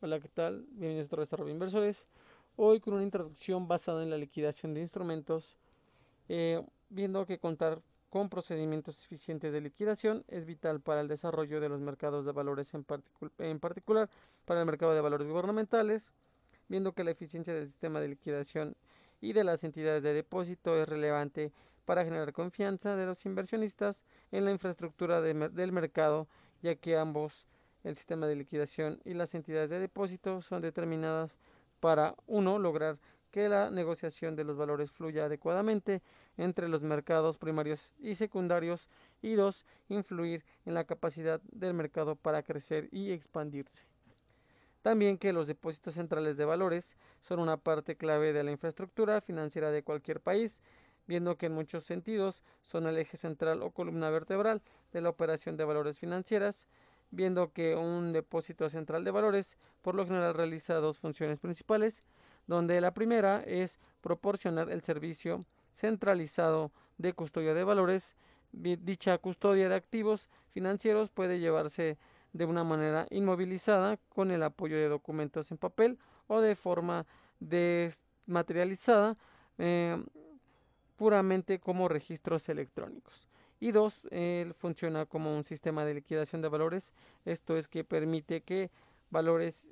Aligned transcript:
Hola, 0.00 0.20
¿qué 0.20 0.28
tal? 0.28 0.64
Bienvenidos 0.70 1.06
a 1.06 1.08
otro 1.08 1.22
Desarrollo 1.22 1.48
de 1.48 1.54
Inversores. 1.54 2.06
Hoy 2.54 2.78
con 2.78 2.94
una 2.94 3.02
introducción 3.02 3.66
basada 3.66 4.04
en 4.04 4.10
la 4.10 4.16
liquidación 4.16 4.72
de 4.72 4.80
instrumentos, 4.80 5.56
eh, 6.28 6.64
viendo 6.88 7.26
que 7.26 7.40
contar 7.40 7.82
con 8.08 8.28
procedimientos 8.28 9.02
eficientes 9.04 9.52
de 9.52 9.60
liquidación 9.60 10.24
es 10.28 10.44
vital 10.44 10.80
para 10.80 11.00
el 11.00 11.08
desarrollo 11.08 11.58
de 11.60 11.68
los 11.68 11.80
mercados 11.80 12.24
de 12.24 12.30
valores, 12.30 12.72
en, 12.74 12.86
en 13.38 13.58
particular 13.58 14.08
para 14.44 14.60
el 14.60 14.66
mercado 14.66 14.94
de 14.94 15.00
valores 15.00 15.26
gubernamentales, 15.26 16.12
viendo 16.68 16.92
que 16.92 17.02
la 17.02 17.10
eficiencia 17.10 17.52
del 17.52 17.66
sistema 17.66 17.98
de 17.98 18.06
liquidación 18.06 18.76
y 19.20 19.32
de 19.32 19.42
las 19.42 19.64
entidades 19.64 20.04
de 20.04 20.14
depósito 20.14 20.80
es 20.80 20.88
relevante 20.88 21.50
para 21.86 22.04
generar 22.04 22.32
confianza 22.32 22.94
de 22.94 23.04
los 23.04 23.26
inversionistas 23.26 24.04
en 24.30 24.44
la 24.44 24.52
infraestructura 24.52 25.20
del 25.20 25.72
mercado, 25.72 26.28
ya 26.62 26.76
que 26.76 26.96
ambos 26.96 27.48
el 27.88 27.96
sistema 27.96 28.26
de 28.26 28.36
liquidación 28.36 29.00
y 29.04 29.14
las 29.14 29.34
entidades 29.34 29.70
de 29.70 29.80
depósito 29.80 30.42
son 30.42 30.60
determinadas 30.60 31.38
para, 31.80 32.14
uno, 32.26 32.58
lograr 32.58 32.98
que 33.30 33.48
la 33.48 33.70
negociación 33.70 34.36
de 34.36 34.44
los 34.44 34.58
valores 34.58 34.90
fluya 34.90 35.24
adecuadamente 35.24 36.02
entre 36.36 36.68
los 36.68 36.82
mercados 36.82 37.38
primarios 37.38 37.92
y 37.98 38.14
secundarios 38.14 38.90
y 39.22 39.34
dos, 39.34 39.64
influir 39.88 40.44
en 40.66 40.74
la 40.74 40.84
capacidad 40.84 41.40
del 41.50 41.72
mercado 41.72 42.14
para 42.14 42.42
crecer 42.42 42.88
y 42.92 43.12
expandirse. 43.12 43.86
También 44.82 45.16
que 45.18 45.32
los 45.32 45.46
depósitos 45.46 45.94
centrales 45.94 46.36
de 46.36 46.44
valores 46.44 46.96
son 47.20 47.40
una 47.40 47.56
parte 47.56 47.96
clave 47.96 48.32
de 48.32 48.44
la 48.44 48.52
infraestructura 48.52 49.20
financiera 49.20 49.70
de 49.70 49.82
cualquier 49.82 50.20
país, 50.20 50.60
viendo 51.06 51.38
que 51.38 51.46
en 51.46 51.54
muchos 51.54 51.84
sentidos 51.84 52.44
son 52.62 52.86
el 52.86 52.98
eje 52.98 53.16
central 53.16 53.62
o 53.62 53.70
columna 53.70 54.10
vertebral 54.10 54.62
de 54.92 55.00
la 55.00 55.08
operación 55.08 55.56
de 55.56 55.64
valores 55.64 55.98
financieras, 55.98 56.66
viendo 57.10 57.52
que 57.52 57.74
un 57.76 58.12
depósito 58.12 58.68
central 58.68 59.04
de 59.04 59.10
valores 59.10 59.56
por 59.82 59.94
lo 59.94 60.04
general 60.06 60.34
realiza 60.34 60.74
dos 60.74 60.98
funciones 60.98 61.40
principales, 61.40 62.04
donde 62.46 62.80
la 62.80 62.92
primera 62.92 63.42
es 63.46 63.78
proporcionar 64.00 64.70
el 64.70 64.82
servicio 64.82 65.44
centralizado 65.74 66.72
de 66.98 67.12
custodia 67.12 67.54
de 67.54 67.64
valores. 67.64 68.16
Dicha 68.52 69.18
custodia 69.18 69.68
de 69.68 69.74
activos 69.74 70.30
financieros 70.52 71.10
puede 71.10 71.38
llevarse 71.38 71.98
de 72.32 72.44
una 72.44 72.64
manera 72.64 73.06
inmovilizada 73.10 73.98
con 74.08 74.30
el 74.30 74.42
apoyo 74.42 74.76
de 74.76 74.88
documentos 74.88 75.50
en 75.50 75.58
papel 75.58 75.98
o 76.26 76.40
de 76.40 76.54
forma 76.54 77.06
desmaterializada 77.40 79.14
eh, 79.58 80.02
puramente 80.96 81.58
como 81.58 81.88
registros 81.88 82.48
electrónicos 82.48 83.28
y 83.60 83.72
dos, 83.72 84.06
él 84.10 84.54
funciona 84.54 85.06
como 85.06 85.34
un 85.34 85.44
sistema 85.44 85.84
de 85.84 85.94
liquidación 85.94 86.42
de 86.42 86.48
valores, 86.48 86.94
esto 87.24 87.56
es 87.56 87.68
que 87.68 87.84
permite 87.84 88.42
que 88.42 88.70
valores 89.10 89.70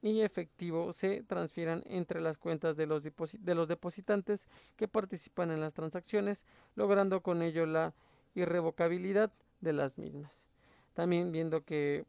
y 0.00 0.20
efectivo 0.22 0.92
se 0.92 1.22
transfieran 1.22 1.82
entre 1.86 2.20
las 2.20 2.36
cuentas 2.36 2.76
de 2.76 2.86
los, 2.86 3.04
de 3.04 3.54
los 3.54 3.68
depositantes 3.68 4.48
que 4.76 4.88
participan 4.88 5.50
en 5.52 5.60
las 5.60 5.74
transacciones, 5.74 6.44
logrando 6.74 7.22
con 7.22 7.40
ello 7.42 7.66
la 7.66 7.94
irrevocabilidad 8.34 9.32
de 9.60 9.72
las 9.72 9.98
mismas. 9.98 10.48
También 10.94 11.30
viendo 11.30 11.64
que 11.64 12.04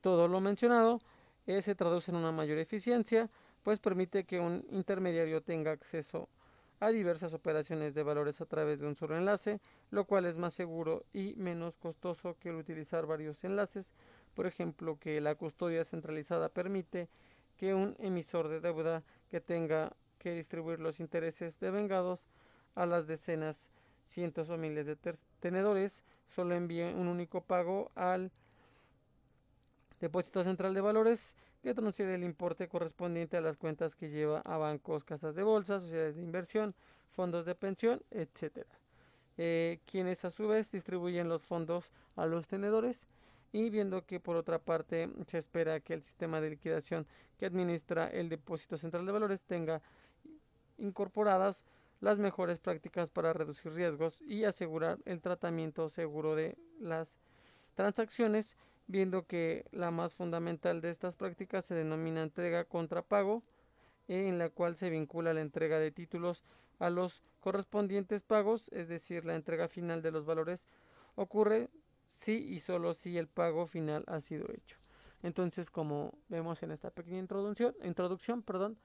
todo 0.00 0.28
lo 0.28 0.40
mencionado 0.40 1.00
eh, 1.46 1.60
se 1.60 1.74
traduce 1.74 2.10
en 2.10 2.16
una 2.16 2.32
mayor 2.32 2.58
eficiencia, 2.58 3.28
pues 3.62 3.78
permite 3.78 4.24
que 4.24 4.40
un 4.40 4.64
intermediario 4.70 5.42
tenga 5.42 5.72
acceso 5.72 6.28
a 6.80 6.90
diversas 6.90 7.34
operaciones 7.34 7.94
de 7.94 8.02
valores 8.02 8.40
a 8.40 8.46
través 8.46 8.80
de 8.80 8.86
un 8.86 8.94
solo 8.94 9.16
enlace, 9.16 9.60
lo 9.90 10.04
cual 10.04 10.26
es 10.26 10.36
más 10.36 10.54
seguro 10.54 11.04
y 11.12 11.34
menos 11.36 11.76
costoso 11.76 12.36
que 12.38 12.50
el 12.50 12.56
utilizar 12.56 13.06
varios 13.06 13.42
enlaces. 13.44 13.94
Por 14.34 14.46
ejemplo, 14.46 14.98
que 14.98 15.20
la 15.20 15.34
custodia 15.34 15.82
centralizada 15.84 16.48
permite 16.48 17.08
que 17.56 17.74
un 17.74 17.96
emisor 17.98 18.48
de 18.48 18.60
deuda 18.60 19.02
que 19.28 19.40
tenga 19.40 19.92
que 20.18 20.32
distribuir 20.32 20.80
los 20.80 21.00
intereses 21.00 21.58
devengados 21.58 22.26
a 22.74 22.86
las 22.86 23.06
decenas, 23.06 23.70
cientos 24.04 24.48
o 24.50 24.56
miles 24.56 24.86
de 24.86 24.96
tenedores 25.40 26.04
solo 26.26 26.54
envíe 26.54 26.94
un 26.94 27.08
único 27.08 27.42
pago 27.42 27.90
al 27.94 28.30
Depósito 30.00 30.44
Central 30.44 30.74
de 30.74 30.80
Valores 30.80 31.34
que 31.62 31.74
transfiere 31.74 32.14
el 32.14 32.24
importe 32.24 32.68
correspondiente 32.68 33.36
a 33.36 33.40
las 33.40 33.56
cuentas 33.56 33.96
que 33.96 34.10
lleva 34.10 34.40
a 34.40 34.56
bancos, 34.58 35.04
casas 35.04 35.34
de 35.34 35.42
bolsa, 35.42 35.80
sociedades 35.80 36.16
de 36.16 36.22
inversión, 36.22 36.74
fondos 37.10 37.44
de 37.44 37.54
pensión, 37.54 38.02
etc. 38.10 38.66
Eh, 39.36 39.80
quienes 39.86 40.24
a 40.24 40.30
su 40.30 40.48
vez 40.48 40.70
distribuyen 40.72 41.28
los 41.28 41.44
fondos 41.44 41.92
a 42.16 42.26
los 42.26 42.48
tenedores 42.48 43.06
y 43.52 43.70
viendo 43.70 44.04
que 44.04 44.20
por 44.20 44.36
otra 44.36 44.58
parte 44.58 45.08
se 45.26 45.38
espera 45.38 45.80
que 45.80 45.94
el 45.94 46.02
sistema 46.02 46.40
de 46.40 46.50
liquidación 46.50 47.06
que 47.38 47.46
administra 47.46 48.06
el 48.08 48.28
depósito 48.28 48.76
central 48.76 49.06
de 49.06 49.12
valores 49.12 49.44
tenga 49.44 49.80
incorporadas 50.76 51.64
las 52.00 52.18
mejores 52.18 52.60
prácticas 52.60 53.10
para 53.10 53.32
reducir 53.32 53.72
riesgos 53.72 54.20
y 54.22 54.44
asegurar 54.44 54.98
el 55.04 55.20
tratamiento 55.20 55.88
seguro 55.88 56.34
de 56.34 56.56
las 56.78 57.18
transacciones 57.74 58.56
viendo 58.88 59.26
que 59.26 59.66
la 59.70 59.90
más 59.90 60.14
fundamental 60.14 60.80
de 60.80 60.90
estas 60.90 61.14
prácticas 61.14 61.64
se 61.66 61.74
denomina 61.74 62.22
entrega 62.22 62.64
contra 62.64 63.02
pago, 63.02 63.42
en 64.08 64.38
la 64.38 64.48
cual 64.48 64.74
se 64.74 64.90
vincula 64.90 65.34
la 65.34 65.42
entrega 65.42 65.78
de 65.78 65.92
títulos 65.92 66.42
a 66.78 66.90
los 66.90 67.22
correspondientes 67.40 68.22
pagos, 68.22 68.70
es 68.72 68.88
decir, 68.88 69.24
la 69.24 69.34
entrega 69.34 69.68
final 69.68 70.00
de 70.00 70.10
los 70.10 70.24
valores 70.24 70.66
ocurre 71.14 71.68
si 72.04 72.36
y 72.36 72.60
solo 72.60 72.94
si 72.94 73.18
el 73.18 73.28
pago 73.28 73.66
final 73.66 74.04
ha 74.06 74.20
sido 74.20 74.46
hecho. 74.50 74.78
Entonces, 75.22 75.70
como 75.70 76.14
vemos 76.28 76.62
en 76.62 76.70
esta 76.70 76.90
pequeña 76.90 77.18
introducción, 77.18 77.74
introducción 77.82 78.42
perdón, 78.42 78.78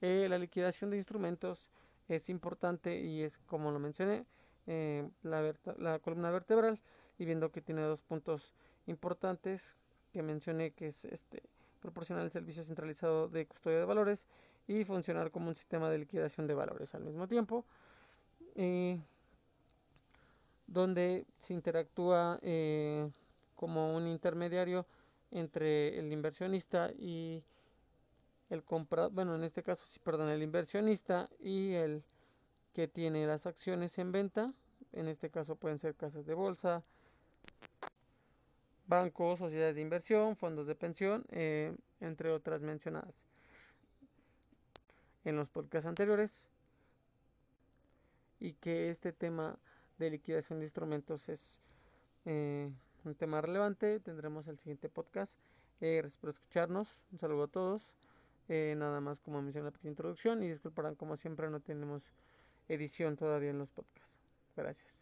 eh, 0.00 0.26
la 0.28 0.38
liquidación 0.38 0.90
de 0.90 0.98
instrumentos 0.98 1.70
es 2.06 2.28
importante 2.28 3.00
y 3.00 3.22
es, 3.22 3.38
como 3.38 3.72
lo 3.72 3.80
mencioné, 3.80 4.24
eh, 4.66 5.08
la, 5.22 5.54
la 5.78 5.98
columna 5.98 6.30
vertebral 6.30 6.80
y 7.18 7.24
viendo 7.24 7.50
que 7.50 7.62
tiene 7.62 7.82
dos 7.82 8.02
puntos 8.02 8.54
importantes 8.88 9.76
que 10.12 10.22
mencioné 10.22 10.72
que 10.72 10.86
es 10.86 11.04
este 11.04 11.42
proporcionar 11.80 12.24
el 12.24 12.30
servicio 12.30 12.64
centralizado 12.64 13.28
de 13.28 13.46
custodia 13.46 13.78
de 13.78 13.84
valores 13.84 14.26
y 14.66 14.84
funcionar 14.84 15.30
como 15.30 15.48
un 15.48 15.54
sistema 15.54 15.88
de 15.88 15.98
liquidación 15.98 16.46
de 16.46 16.54
valores 16.54 16.94
al 16.94 17.04
mismo 17.04 17.28
tiempo 17.28 17.64
donde 20.66 21.26
se 21.38 21.54
interactúa 21.54 22.38
eh, 22.42 23.10
como 23.56 23.94
un 23.96 24.06
intermediario 24.06 24.86
entre 25.30 25.98
el 25.98 26.12
inversionista 26.12 26.90
y 26.98 27.42
el 28.50 28.62
comprador, 28.62 29.12
bueno, 29.12 29.34
en 29.34 29.44
este 29.44 29.62
caso 29.62 29.84
sí, 29.86 29.98
perdón, 30.02 30.30
el 30.30 30.42
inversionista 30.42 31.28
y 31.40 31.72
el 31.72 32.02
que 32.72 32.88
tiene 32.88 33.26
las 33.26 33.46
acciones 33.46 33.98
en 33.98 34.12
venta, 34.12 34.52
en 34.92 35.08
este 35.08 35.30
caso 35.30 35.56
pueden 35.56 35.78
ser 35.78 35.94
casas 35.94 36.26
de 36.26 36.34
bolsa, 36.34 36.82
bancos, 38.88 39.38
sociedades 39.38 39.76
de 39.76 39.82
inversión, 39.82 40.34
fondos 40.34 40.66
de 40.66 40.74
pensión, 40.74 41.24
eh, 41.30 41.76
entre 42.00 42.30
otras 42.30 42.62
mencionadas 42.62 43.26
en 45.24 45.36
los 45.36 45.50
podcasts 45.50 45.86
anteriores 45.86 46.48
y 48.40 48.54
que 48.54 48.88
este 48.88 49.12
tema 49.12 49.58
de 49.98 50.10
liquidación 50.10 50.58
de 50.58 50.64
instrumentos 50.64 51.28
es 51.28 51.60
eh, 52.24 52.70
un 53.04 53.14
tema 53.14 53.40
relevante. 53.40 54.00
Tendremos 54.00 54.46
el 54.48 54.58
siguiente 54.58 54.88
podcast. 54.88 55.38
Eh, 55.80 55.96
gracias 55.96 56.16
por 56.16 56.30
escucharnos. 56.30 57.04
Un 57.12 57.18
saludo 57.18 57.44
a 57.44 57.48
todos. 57.48 57.92
nada 58.48 59.00
más 59.00 59.20
como 59.20 59.42
mencioné 59.42 59.66
la 59.66 59.70
pequeña 59.72 59.90
introducción 59.90 60.42
y 60.42 60.48
disculparán 60.48 60.94
como 60.94 61.16
siempre 61.16 61.50
no 61.50 61.60
tenemos 61.60 62.12
edición 62.68 63.16
todavía 63.16 63.50
en 63.50 63.58
los 63.58 63.70
podcasts. 63.70 64.18
Gracias. 64.56 64.96